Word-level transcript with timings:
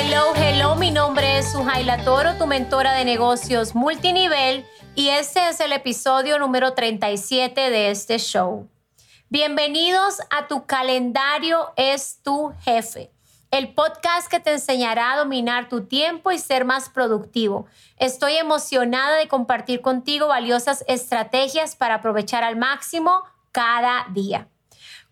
Hello, 0.00 0.32
hello, 0.36 0.76
mi 0.76 0.92
nombre 0.92 1.38
es 1.38 1.50
Sujaila 1.50 2.04
Toro, 2.04 2.34
tu 2.34 2.46
mentora 2.46 2.92
de 2.92 3.04
negocios 3.04 3.74
multinivel 3.74 4.64
y 4.94 5.08
este 5.08 5.48
es 5.48 5.58
el 5.58 5.72
episodio 5.72 6.38
número 6.38 6.72
37 6.72 7.68
de 7.68 7.90
este 7.90 8.18
show. 8.18 8.68
Bienvenidos 9.28 10.20
a 10.30 10.46
tu 10.46 10.66
calendario 10.66 11.72
es 11.74 12.22
tu 12.22 12.52
jefe, 12.60 13.10
el 13.50 13.74
podcast 13.74 14.30
que 14.30 14.38
te 14.38 14.52
enseñará 14.52 15.14
a 15.14 15.18
dominar 15.18 15.68
tu 15.68 15.86
tiempo 15.86 16.30
y 16.30 16.38
ser 16.38 16.64
más 16.64 16.88
productivo. 16.88 17.66
Estoy 17.96 18.34
emocionada 18.34 19.16
de 19.16 19.26
compartir 19.26 19.80
contigo 19.80 20.28
valiosas 20.28 20.84
estrategias 20.86 21.74
para 21.74 21.96
aprovechar 21.96 22.44
al 22.44 22.54
máximo 22.54 23.24
cada 23.50 24.06
día. 24.12 24.46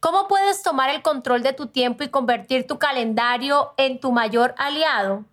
¿Cómo 0.06 0.28
puedes 0.28 0.62
tomar 0.62 0.88
el 0.90 1.02
control 1.02 1.42
de 1.42 1.52
tu 1.52 1.66
tiempo 1.66 2.04
y 2.04 2.08
convertir 2.08 2.64
tu 2.64 2.78
calendario 2.78 3.74
en 3.76 3.98
tu 3.98 4.12
mayor 4.12 4.54
aliado? 4.56 5.24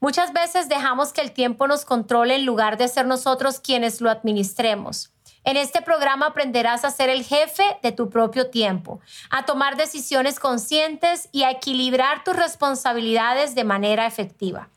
Muchas 0.00 0.32
veces 0.32 0.68
dejamos 0.68 1.12
que 1.12 1.20
el 1.20 1.30
tiempo 1.30 1.68
nos 1.68 1.84
controle 1.84 2.34
en 2.34 2.44
lugar 2.44 2.76
de 2.76 2.88
ser 2.88 3.06
nosotros 3.06 3.60
quienes 3.60 4.00
lo 4.00 4.10
administremos. 4.10 5.12
En 5.44 5.56
este 5.56 5.80
programa 5.80 6.26
aprenderás 6.26 6.84
a 6.84 6.90
ser 6.90 7.08
el 7.08 7.22
jefe 7.22 7.78
de 7.84 7.92
tu 7.92 8.10
propio 8.10 8.50
tiempo, 8.50 8.98
a 9.30 9.44
tomar 9.44 9.76
decisiones 9.76 10.40
conscientes 10.40 11.28
y 11.30 11.44
a 11.44 11.52
equilibrar 11.52 12.24
tus 12.24 12.34
responsabilidades 12.34 13.54
de 13.54 13.62
manera 13.62 14.08
efectiva. 14.08 14.70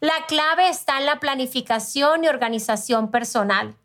La 0.00 0.26
clave 0.26 0.68
está 0.68 0.98
en 0.98 1.06
la 1.06 1.20
planificación 1.20 2.24
y 2.24 2.28
organización 2.28 3.12
personal. 3.12 3.76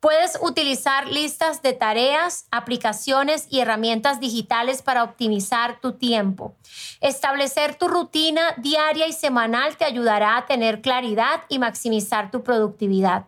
Puedes 0.00 0.38
utilizar 0.40 1.08
listas 1.08 1.60
de 1.60 1.74
tareas, 1.74 2.46
aplicaciones 2.50 3.46
y 3.50 3.60
herramientas 3.60 4.18
digitales 4.18 4.80
para 4.80 5.04
optimizar 5.04 5.78
tu 5.82 5.92
tiempo. 5.92 6.54
Establecer 7.02 7.74
tu 7.74 7.86
rutina 7.86 8.40
diaria 8.56 9.06
y 9.06 9.12
semanal 9.12 9.76
te 9.76 9.84
ayudará 9.84 10.38
a 10.38 10.46
tener 10.46 10.80
claridad 10.80 11.42
y 11.50 11.58
maximizar 11.58 12.30
tu 12.30 12.42
productividad. 12.42 13.26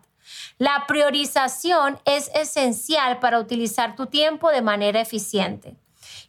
La 0.57 0.85
priorización 0.87 1.99
es 2.05 2.31
esencial 2.33 3.19
para 3.19 3.39
utilizar 3.39 3.95
tu 3.95 4.07
tiempo 4.07 4.49
de 4.49 4.63
manera 4.63 4.99
eficiente. 4.99 5.75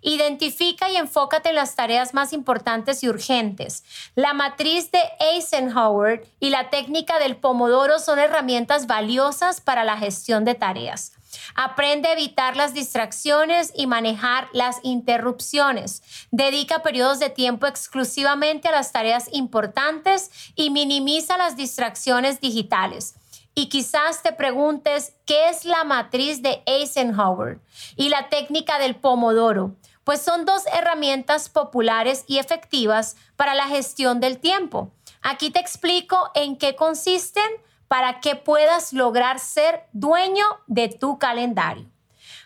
Identifica 0.07 0.91
y 0.91 0.97
enfócate 0.97 1.49
en 1.49 1.55
las 1.55 1.77
tareas 1.77 2.13
más 2.13 2.35
importantes 2.35 3.03
y 3.03 3.09
urgentes. 3.09 3.85
La 4.15 4.35
matriz 4.35 4.91
de 4.91 5.01
Eisenhower 5.19 6.29
y 6.41 6.51
la 6.51 6.69
técnica 6.69 7.19
del 7.19 7.37
pomodoro 7.37 7.99
son 7.99 8.19
herramientas 8.19 8.87
valiosas 8.87 9.63
para 9.63 9.83
la 9.83 9.97
gestión 9.97 10.45
de 10.45 10.55
tareas. 10.55 11.13
Aprende 11.55 12.09
a 12.09 12.13
evitar 12.13 12.55
las 12.55 12.75
distracciones 12.75 13.73
y 13.75 13.87
manejar 13.87 14.49
las 14.53 14.77
interrupciones. 14.83 16.03
Dedica 16.31 16.83
periodos 16.83 17.19
de 17.19 17.31
tiempo 17.31 17.67
exclusivamente 17.67 18.69
a 18.69 18.73
las 18.73 18.93
tareas 18.93 19.31
importantes 19.33 20.31
y 20.55 20.69
minimiza 20.69 21.39
las 21.39 21.57
distracciones 21.57 22.43
digitales. 22.43 23.15
Y 23.55 23.71
quizás 23.71 24.23
te 24.23 24.33
preguntes, 24.33 25.15
¿qué 25.25 25.49
es 25.49 25.65
la 25.65 25.85
matriz 25.85 26.43
de 26.43 26.63
Eisenhower 26.67 27.61
y 27.97 28.11
la 28.11 28.29
técnica 28.29 28.79
del 28.79 28.97
pomodoro? 28.97 29.77
Pues 30.05 30.21
son 30.21 30.45
dos 30.45 30.63
herramientas 30.73 31.49
populares 31.49 32.25
y 32.27 32.39
efectivas 32.39 33.17
para 33.37 33.55
la 33.55 33.67
gestión 33.67 34.21
del 34.21 34.39
tiempo. 34.39 34.93
Aquí 35.23 35.51
te 35.51 35.59
explico 35.59 36.31
en 36.35 36.57
qué 36.57 36.77
consisten 36.77 37.51
para 37.89 38.21
que 38.21 38.37
puedas 38.37 38.93
lograr 38.93 39.39
ser 39.39 39.87
dueño 39.93 40.45
de 40.67 40.89
tu 40.89 41.19
calendario. 41.19 41.91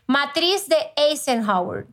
Matriz 0.06 0.68
de 0.68 0.76
Eisenhower. 0.96 1.86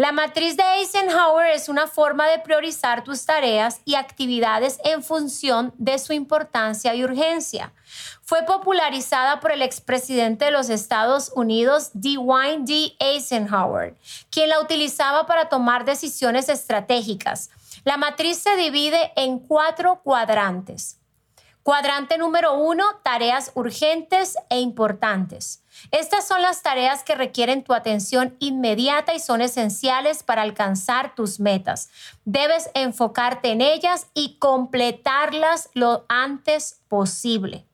La 0.00 0.12
matriz 0.12 0.56
de 0.56 0.62
Eisenhower 0.78 1.50
es 1.50 1.68
una 1.68 1.86
forma 1.86 2.26
de 2.26 2.38
priorizar 2.38 3.04
tus 3.04 3.26
tareas 3.26 3.82
y 3.84 3.96
actividades 3.96 4.78
en 4.82 5.02
función 5.02 5.74
de 5.76 5.98
su 5.98 6.14
importancia 6.14 6.94
y 6.94 7.04
urgencia. 7.04 7.74
Fue 8.22 8.46
popularizada 8.46 9.40
por 9.40 9.52
el 9.52 9.60
expresidente 9.60 10.46
de 10.46 10.52
los 10.52 10.70
Estados 10.70 11.30
Unidos, 11.36 11.90
Dwight 11.92 12.60
D. 12.60 12.96
Eisenhower, 12.98 13.94
quien 14.30 14.48
la 14.48 14.62
utilizaba 14.62 15.26
para 15.26 15.50
tomar 15.50 15.84
decisiones 15.84 16.48
estratégicas. 16.48 17.50
La 17.84 17.98
matriz 17.98 18.38
se 18.38 18.56
divide 18.56 19.12
en 19.16 19.38
cuatro 19.38 20.00
cuadrantes. 20.02 20.96
Cuadrante 21.62 22.16
número 22.16 22.54
uno, 22.54 22.84
tareas 23.02 23.52
urgentes 23.54 24.36
e 24.48 24.60
importantes. 24.60 25.62
Estas 25.90 26.26
son 26.26 26.40
las 26.40 26.62
tareas 26.62 27.04
que 27.04 27.14
requieren 27.14 27.62
tu 27.62 27.74
atención 27.74 28.34
inmediata 28.38 29.12
y 29.12 29.20
son 29.20 29.42
esenciales 29.42 30.22
para 30.22 30.40
alcanzar 30.40 31.14
tus 31.14 31.38
metas. 31.38 31.90
Debes 32.24 32.70
enfocarte 32.72 33.50
en 33.50 33.60
ellas 33.60 34.06
y 34.14 34.38
completarlas 34.38 35.68
lo 35.74 36.06
antes 36.08 36.80
posible. 36.88 37.66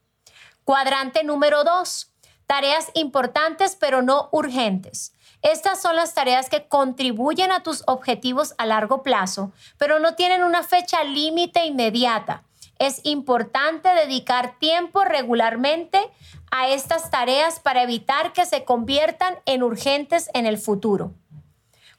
Cuadrante 0.64 1.22
número 1.22 1.62
dos, 1.62 2.10
tareas 2.46 2.90
importantes 2.94 3.76
pero 3.78 4.02
no 4.02 4.28
urgentes. 4.32 5.14
Estas 5.42 5.80
son 5.80 5.94
las 5.94 6.12
tareas 6.12 6.50
que 6.50 6.66
contribuyen 6.66 7.52
a 7.52 7.62
tus 7.62 7.84
objetivos 7.86 8.54
a 8.58 8.66
largo 8.66 9.04
plazo, 9.04 9.52
pero 9.78 10.00
no 10.00 10.16
tienen 10.16 10.42
una 10.42 10.64
fecha 10.64 11.04
límite 11.04 11.66
inmediata 11.66 12.42
es 12.78 13.00
importante 13.04 13.88
dedicar 13.88 14.58
tiempo 14.58 15.04
regularmente 15.04 16.00
a 16.50 16.68
estas 16.68 17.10
tareas 17.10 17.60
para 17.60 17.82
evitar 17.82 18.32
que 18.32 18.46
se 18.46 18.64
conviertan 18.64 19.38
en 19.46 19.62
urgentes 19.62 20.30
en 20.34 20.46
el 20.46 20.58
futuro. 20.58 21.12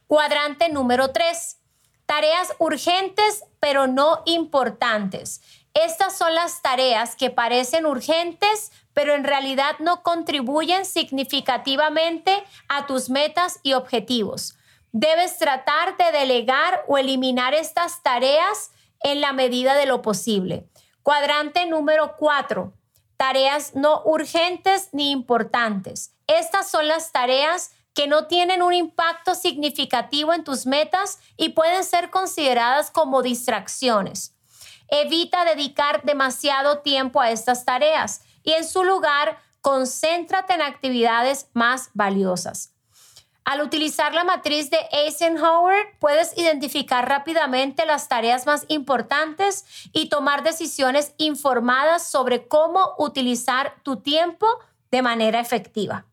Cuadrante 0.07 0.69
número 0.69 1.11
3. 1.11 1.57
Tareas 2.05 2.53
urgentes 2.59 3.43
pero 3.59 3.87
no 3.87 4.21
importantes. 4.25 5.41
Estas 5.73 6.17
son 6.17 6.33
las 6.33 6.61
tareas 6.61 7.15
que 7.15 7.29
parecen 7.29 7.85
urgentes 7.85 8.71
pero 8.97 9.13
en 9.13 9.25
realidad 9.25 9.77
no 9.77 10.01
contribuyen 10.01 10.83
significativamente 10.83 12.43
a 12.67 12.87
tus 12.87 13.11
metas 13.11 13.59
y 13.61 13.73
objetivos. 13.73 14.57
Debes 14.91 15.37
tratar 15.37 15.97
de 15.97 16.11
delegar 16.11 16.83
o 16.87 16.97
eliminar 16.97 17.53
estas 17.53 18.01
tareas 18.01 18.71
en 19.01 19.21
la 19.21 19.33
medida 19.33 19.75
de 19.75 19.85
lo 19.85 20.01
posible. 20.01 20.69
Cuadrante 21.03 21.65
número 21.65 22.15
cuatro, 22.17 22.73
tareas 23.17 23.75
no 23.75 24.01
urgentes 24.05 24.89
ni 24.91 25.11
importantes. 25.11 26.13
Estas 26.27 26.69
son 26.69 26.87
las 26.87 27.11
tareas 27.11 27.71
que 27.93 28.07
no 28.07 28.27
tienen 28.27 28.61
un 28.61 28.73
impacto 28.73 29.33
significativo 29.33 30.33
en 30.33 30.43
tus 30.43 30.65
metas 30.65 31.19
y 31.35 31.49
pueden 31.49 31.83
ser 31.83 32.11
consideradas 32.11 32.91
como 32.91 33.23
distracciones. 33.23 34.35
Evita 34.89 35.45
dedicar 35.45 36.03
demasiado 36.03 36.79
tiempo 36.79 37.19
a 37.21 37.31
estas 37.31 37.65
tareas 37.65 38.21
y 38.43 38.53
en 38.53 38.65
su 38.65 38.83
lugar, 38.83 39.39
concéntrate 39.61 40.53
en 40.53 40.61
actividades 40.61 41.49
más 41.53 41.89
valiosas. 41.93 42.76
Al 43.47 43.61
utilizar 43.61 44.13
la 44.13 44.25
matriz 44.25 44.69
de 44.69 44.77
Eisenhower, 44.91 45.97
puedes 45.99 46.37
identificar 46.37 47.07
rápidamente 47.07 47.85
las 47.85 48.09
tareas 48.09 48.45
más 48.45 48.65
importantes 48.67 49.63
y 49.93 50.09
tomar 50.09 50.43
decisiones 50.43 51.13
informadas 51.15 52.05
sobre 52.05 52.49
cómo 52.49 52.93
utilizar 52.97 53.75
tu 53.83 54.01
tiempo 54.01 54.45
de 54.91 55.01
manera 55.01 55.39
efectiva. 55.39 56.05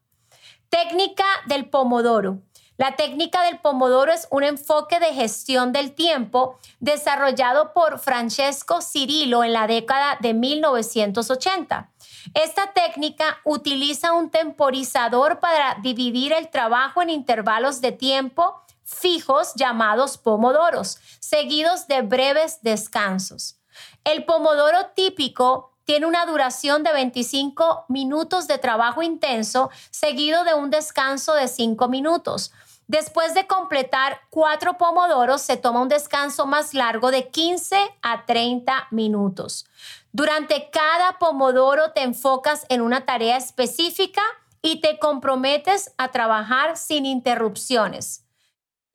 Técnica 0.68 1.24
del 1.46 1.68
pomodoro. 1.68 2.38
La 2.76 2.94
técnica 2.94 3.42
del 3.42 3.58
pomodoro 3.58 4.12
es 4.12 4.28
un 4.30 4.44
enfoque 4.44 5.00
de 5.00 5.12
gestión 5.12 5.72
del 5.72 5.92
tiempo 5.92 6.60
desarrollado 6.78 7.72
por 7.72 7.98
Francesco 7.98 8.80
Cirillo 8.80 9.42
en 9.42 9.52
la 9.52 9.66
década 9.66 10.18
de 10.20 10.34
1980. 10.34 11.90
Esta 12.32 12.72
técnica 12.72 13.38
utiliza 13.44 14.12
un 14.12 14.30
temporizador 14.30 15.40
para 15.40 15.76
dividir 15.82 16.32
el 16.32 16.48
trabajo 16.48 17.02
en 17.02 17.10
intervalos 17.10 17.80
de 17.80 17.92
tiempo 17.92 18.62
fijos 18.84 19.54
llamados 19.56 20.18
pomodoros, 20.18 20.98
seguidos 21.20 21.86
de 21.88 22.02
breves 22.02 22.60
descansos. 22.62 23.56
El 24.04 24.24
pomodoro 24.24 24.90
típico 24.94 25.72
tiene 25.84 26.06
una 26.06 26.24
duración 26.24 26.82
de 26.82 26.92
25 26.92 27.86
minutos 27.88 28.46
de 28.46 28.58
trabajo 28.58 29.02
intenso, 29.02 29.70
seguido 29.90 30.44
de 30.44 30.54
un 30.54 30.70
descanso 30.70 31.34
de 31.34 31.48
5 31.48 31.88
minutos. 31.88 32.52
Después 32.86 33.32
de 33.34 33.46
completar 33.46 34.20
cuatro 34.30 34.76
pomodoros, 34.76 35.40
se 35.40 35.56
toma 35.56 35.80
un 35.80 35.88
descanso 35.88 36.46
más 36.46 36.74
largo 36.74 37.10
de 37.10 37.28
15 37.28 37.76
a 38.02 38.26
30 38.26 38.88
minutos. 38.90 39.66
Durante 40.12 40.70
cada 40.70 41.18
pomodoro 41.18 41.92
te 41.92 42.02
enfocas 42.02 42.66
en 42.68 42.82
una 42.82 43.06
tarea 43.06 43.36
específica 43.36 44.22
y 44.60 44.80
te 44.80 44.98
comprometes 44.98 45.92
a 45.98 46.10
trabajar 46.10 46.76
sin 46.76 47.06
interrupciones. 47.06 48.24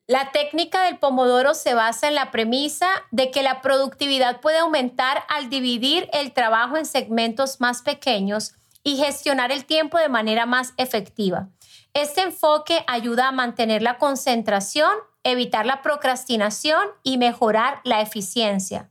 La 0.07 0.31
técnica 0.31 0.83
del 0.83 0.97
pomodoro 0.97 1.53
se 1.53 1.75
basa 1.75 2.07
en 2.07 2.15
la 2.15 2.31
premisa 2.31 2.87
de 3.11 3.29
que 3.29 3.43
la 3.43 3.61
productividad 3.61 4.41
puede 4.41 4.57
aumentar 4.57 5.23
al 5.29 5.49
dividir 5.49 6.09
el 6.13 6.33
trabajo 6.33 6.77
en 6.77 6.87
segmentos 6.87 7.59
más 7.59 7.83
pequeños 7.83 8.53
y 8.83 8.97
gestionar 8.97 9.51
el 9.51 9.65
tiempo 9.65 9.99
de 9.99 10.09
manera 10.09 10.47
más 10.47 10.73
efectiva. 10.77 11.49
Este 11.93 12.21
enfoque 12.21 12.83
ayuda 12.87 13.27
a 13.27 13.31
mantener 13.31 13.81
la 13.81 13.97
concentración, 13.97 14.91
evitar 15.23 15.65
la 15.65 15.81
procrastinación 15.81 16.87
y 17.03 17.17
mejorar 17.17 17.81
la 17.83 18.01
eficiencia. 18.01 18.89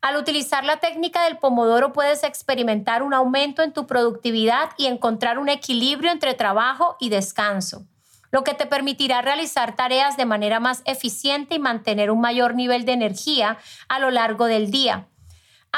Al 0.00 0.16
utilizar 0.16 0.64
la 0.64 0.76
técnica 0.76 1.24
del 1.24 1.38
pomodoro 1.38 1.92
puedes 1.92 2.22
experimentar 2.22 3.02
un 3.02 3.14
aumento 3.14 3.62
en 3.62 3.72
tu 3.72 3.86
productividad 3.86 4.70
y 4.76 4.86
encontrar 4.86 5.38
un 5.38 5.48
equilibrio 5.48 6.12
entre 6.12 6.34
trabajo 6.34 6.96
y 7.00 7.08
descanso, 7.08 7.86
lo 8.30 8.44
que 8.44 8.54
te 8.54 8.66
permitirá 8.66 9.22
realizar 9.22 9.74
tareas 9.74 10.16
de 10.16 10.24
manera 10.24 10.60
más 10.60 10.82
eficiente 10.84 11.56
y 11.56 11.58
mantener 11.58 12.12
un 12.12 12.20
mayor 12.20 12.54
nivel 12.54 12.84
de 12.84 12.92
energía 12.92 13.58
a 13.88 13.98
lo 13.98 14.12
largo 14.12 14.46
del 14.46 14.70
día. 14.70 15.08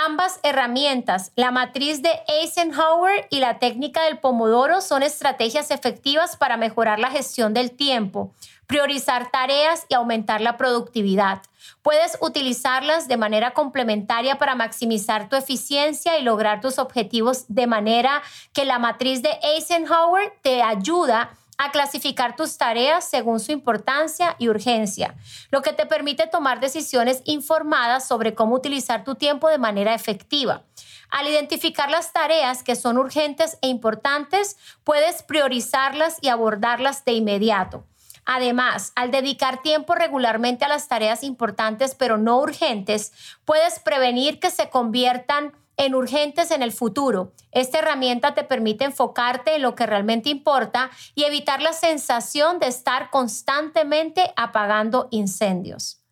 Ambas 0.07 0.39
herramientas, 0.45 1.33
la 1.35 1.51
matriz 1.51 2.03
de 2.03 2.11
Eisenhower 2.29 3.27
y 3.31 3.41
la 3.41 3.59
técnica 3.59 4.05
del 4.05 4.21
pomodoro, 4.21 4.81
son 4.81 5.03
estrategias 5.03 5.73
efectivas 5.73 6.37
para 6.37 6.57
mejorar 6.57 7.01
la 7.01 7.11
gestión 7.11 7.53
del 7.53 7.73
tiempo, 7.73 8.33
priorizar 8.69 9.33
tareas 9.33 9.87
y 9.89 9.95
aumentar 9.95 10.41
la 10.41 10.57
productividad. 10.57 11.43
Puedes 11.83 12.17
utilizarlas 12.21 13.09
de 13.09 13.17
manera 13.17 13.51
complementaria 13.51 14.39
para 14.39 14.55
maximizar 14.55 15.29
tu 15.29 15.35
eficiencia 15.35 16.17
y 16.17 16.23
lograr 16.23 16.61
tus 16.61 16.79
objetivos 16.79 17.47
de 17.49 17.67
manera 17.67 18.23
que 18.53 18.65
la 18.65 18.79
matriz 18.79 19.21
de 19.21 19.37
Eisenhower 19.43 20.33
te 20.43 20.63
ayuda 20.63 21.23
a 21.23 21.31
clasificar 21.73 22.37
tus 22.37 22.57
tareas 22.57 23.05
según 23.05 23.41
su 23.41 23.53
importancia 23.53 24.37
y 24.39 24.49
urgencia, 24.49 25.17
lo 25.51 25.61
que 25.61 25.73
te 25.73 25.87
permite 25.87 26.27
tomar 26.27 26.61
decisiones 26.61 27.21
informadas 27.25 28.07
sobre 28.07 28.35
cómo 28.35 28.55
utilizar 28.55 29.05
tu 29.05 29.17
tiempo 29.17 29.49
de 29.49 29.59
manera 29.59 29.95
efectiva. 29.95 30.65
Al 31.11 31.27
identificar 31.27 31.91
las 31.91 32.13
tareas 32.13 32.63
que 32.63 32.77
son 32.77 32.97
urgentes 32.97 33.59
e 33.61 33.69
importantes, 33.69 34.57
puedes 34.85 35.23
priorizarlas 35.23 36.19
y 36.21 36.29
abordarlas 36.29 37.05
de 37.05 37.13
inmediato. 37.13 37.85
Además, 38.25 38.93
al 38.95 39.11
dedicar 39.11 39.63
tiempo 39.63 39.95
regularmente 39.95 40.67
a 40.67 40.69
las 40.69 40.87
tareas 40.87 41.25
importantes 41.25 41.95
pero 41.95 42.19
no 42.19 42.39
urgentes, 42.39 43.13
puedes 43.47 43.79
prevenir 43.79 44.39
que 44.39 44.51
se 44.51 44.69
conviertan 44.69 45.55
en 45.79 45.95
urgentes 45.95 46.51
en 46.51 46.63
el 46.63 46.73
futuro. 46.73 47.33
Esta 47.53 47.79
herramienta 47.79 48.35
te 48.35 48.45
permite 48.45 48.85
enfocarte 48.85 49.55
en 49.55 49.63
lo 49.63 49.75
que 49.75 49.87
realmente 49.87 50.29
importa 50.29 50.91
y 51.15 51.25
evitar 51.25 51.63
la 51.63 51.73
sensación 51.73 52.59
de 52.59 52.67
estar 52.67 53.11
constantemente 53.11 54.33
apagando 54.37 55.09
incendios. 55.11 56.03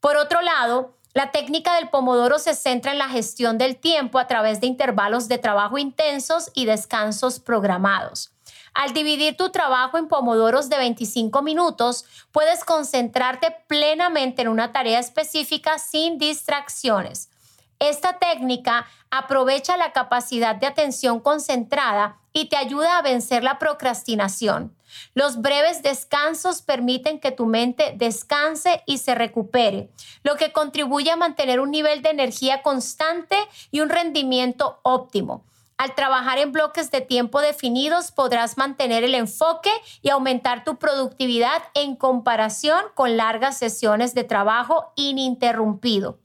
Por 0.00 0.16
otro 0.16 0.40
lado, 0.40 0.96
la 1.14 1.32
técnica 1.32 1.74
del 1.74 1.88
pomodoro 1.88 2.38
se 2.38 2.54
centra 2.54 2.92
en 2.92 2.98
la 2.98 3.08
gestión 3.08 3.58
del 3.58 3.76
tiempo 3.76 4.20
a 4.20 4.28
través 4.28 4.60
de 4.60 4.68
intervalos 4.68 5.26
de 5.26 5.38
trabajo 5.38 5.76
intensos 5.76 6.50
y 6.54 6.64
descansos 6.64 7.40
programados. 7.40 8.32
Al 8.72 8.92
dividir 8.92 9.36
tu 9.36 9.50
trabajo 9.50 9.98
en 9.98 10.06
pomodoros 10.06 10.68
de 10.68 10.78
25 10.78 11.42
minutos, 11.42 12.04
puedes 12.30 12.64
concentrarte 12.64 13.56
plenamente 13.66 14.42
en 14.42 14.48
una 14.48 14.72
tarea 14.72 15.00
específica 15.00 15.80
sin 15.80 16.18
distracciones. 16.18 17.30
Esta 17.78 18.18
técnica 18.18 18.86
aprovecha 19.10 19.76
la 19.76 19.92
capacidad 19.92 20.56
de 20.56 20.66
atención 20.66 21.20
concentrada 21.20 22.18
y 22.32 22.46
te 22.46 22.56
ayuda 22.56 22.98
a 22.98 23.02
vencer 23.02 23.44
la 23.44 23.58
procrastinación. 23.58 24.74
Los 25.14 25.40
breves 25.40 25.82
descansos 25.82 26.62
permiten 26.62 27.20
que 27.20 27.30
tu 27.30 27.46
mente 27.46 27.94
descanse 27.96 28.82
y 28.86 28.98
se 28.98 29.14
recupere, 29.14 29.90
lo 30.22 30.36
que 30.36 30.52
contribuye 30.52 31.10
a 31.10 31.16
mantener 31.16 31.60
un 31.60 31.70
nivel 31.70 32.02
de 32.02 32.10
energía 32.10 32.62
constante 32.62 33.36
y 33.70 33.80
un 33.80 33.90
rendimiento 33.90 34.80
óptimo. 34.82 35.44
Al 35.76 35.94
trabajar 35.94 36.38
en 36.38 36.50
bloques 36.50 36.90
de 36.90 37.00
tiempo 37.00 37.40
definidos 37.40 38.10
podrás 38.10 38.58
mantener 38.58 39.04
el 39.04 39.14
enfoque 39.14 39.70
y 40.02 40.08
aumentar 40.08 40.64
tu 40.64 40.76
productividad 40.76 41.62
en 41.74 41.94
comparación 41.94 42.82
con 42.94 43.16
largas 43.16 43.58
sesiones 43.58 44.12
de 44.14 44.24
trabajo 44.24 44.92
ininterrumpido. 44.96 46.18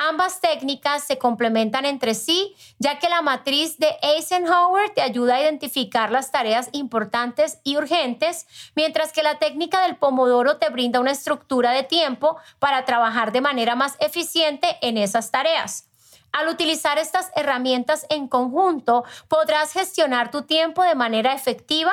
Ambas 0.00 0.40
técnicas 0.40 1.02
se 1.02 1.18
complementan 1.18 1.84
entre 1.84 2.14
sí, 2.14 2.54
ya 2.78 3.00
que 3.00 3.08
la 3.08 3.20
matriz 3.20 3.78
de 3.78 3.96
Eisenhower 4.00 4.90
te 4.90 5.02
ayuda 5.02 5.34
a 5.34 5.40
identificar 5.40 6.12
las 6.12 6.30
tareas 6.30 6.68
importantes 6.70 7.58
y 7.64 7.76
urgentes, 7.76 8.46
mientras 8.76 9.12
que 9.12 9.24
la 9.24 9.40
técnica 9.40 9.82
del 9.82 9.96
pomodoro 9.96 10.58
te 10.58 10.70
brinda 10.70 11.00
una 11.00 11.10
estructura 11.10 11.72
de 11.72 11.82
tiempo 11.82 12.36
para 12.60 12.84
trabajar 12.84 13.32
de 13.32 13.40
manera 13.40 13.74
más 13.74 13.96
eficiente 13.98 14.78
en 14.82 14.98
esas 14.98 15.32
tareas. 15.32 15.88
Al 16.30 16.46
utilizar 16.46 16.96
estas 16.98 17.32
herramientas 17.34 18.06
en 18.08 18.28
conjunto, 18.28 19.02
podrás 19.26 19.72
gestionar 19.72 20.30
tu 20.30 20.42
tiempo 20.42 20.84
de 20.84 20.94
manera 20.94 21.32
efectiva, 21.32 21.92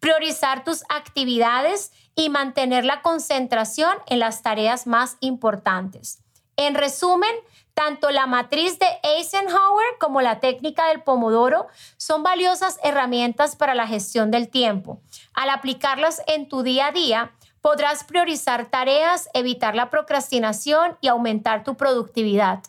priorizar 0.00 0.64
tus 0.64 0.82
actividades 0.88 1.92
y 2.16 2.30
mantener 2.30 2.84
la 2.84 3.00
concentración 3.00 3.96
en 4.08 4.18
las 4.18 4.42
tareas 4.42 4.88
más 4.88 5.18
importantes. 5.20 6.23
En 6.56 6.74
resumen, 6.74 7.34
tanto 7.74 8.10
la 8.10 8.26
matriz 8.26 8.78
de 8.78 8.86
Eisenhower 9.02 9.86
como 9.98 10.20
la 10.20 10.38
técnica 10.38 10.88
del 10.88 11.02
pomodoro 11.02 11.66
son 11.96 12.22
valiosas 12.22 12.78
herramientas 12.84 13.56
para 13.56 13.74
la 13.74 13.86
gestión 13.86 14.30
del 14.30 14.48
tiempo. 14.48 15.00
Al 15.34 15.50
aplicarlas 15.50 16.22
en 16.26 16.48
tu 16.48 16.62
día 16.62 16.88
a 16.88 16.92
día, 16.92 17.32
podrás 17.60 18.04
priorizar 18.04 18.66
tareas, 18.66 19.28
evitar 19.34 19.74
la 19.74 19.90
procrastinación 19.90 20.96
y 21.00 21.08
aumentar 21.08 21.64
tu 21.64 21.76
productividad. 21.76 22.62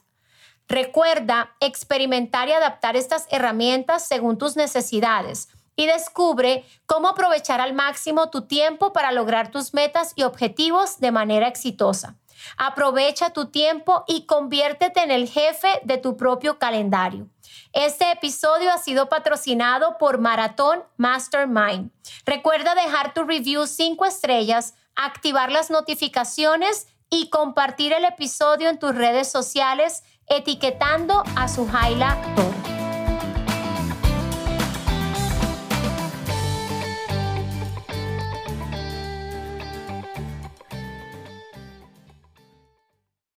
Recuerda 0.68 1.56
experimentar 1.60 2.48
y 2.48 2.54
adaptar 2.54 2.96
estas 2.96 3.28
herramientas 3.30 4.08
según 4.08 4.40
tus 4.40 4.56
necesidades 4.56 5.50
y 5.76 5.86
descubre 5.86 6.66
cómo 6.88 7.10
aprovechar 7.10 7.62
al 7.62 7.74
máximo 7.74 8.30
tu 8.30 8.48
tiempo 8.48 8.94
para 8.94 9.12
lograr 9.12 9.52
tus 9.52 9.74
metas 9.74 10.14
y 10.16 10.24
objetivos 10.24 11.00
de 11.00 11.12
manera 11.12 11.48
exitosa. 11.48 12.16
Aprovecha 12.58 13.32
tu 13.32 13.48
tiempo 13.52 14.04
y 14.08 14.26
conviértete 14.26 15.02
en 15.02 15.12
el 15.12 15.28
jefe 15.28 15.68
de 15.84 15.98
tu 15.98 16.18
propio 16.18 16.60
calendario. 16.60 17.28
Este 17.74 18.12
episodio 18.12 18.72
ha 18.72 18.78
sido 18.78 19.10
patrocinado 19.10 19.98
por 19.98 20.20
Maratón 20.20 20.84
Mastermind. 20.98 21.92
Recuerda 22.26 22.76
dejar 22.76 23.14
tu 23.14 23.24
review 23.24 23.68
5 23.68 24.06
estrellas, 24.06 24.76
activar 24.96 25.52
las 25.52 25.70
notificaciones 25.70 26.88
y 27.10 27.30
compartir 27.30 27.94
el 27.94 28.06
episodio 28.06 28.70
en 28.70 28.80
tus 28.80 28.96
redes 28.96 29.32
sociales 29.32 30.04
etiquetando 30.28 31.24
a 31.36 31.48
Suhaila 31.48 32.18
Toro. 32.36 32.85